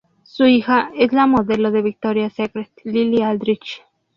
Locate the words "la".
1.13-1.27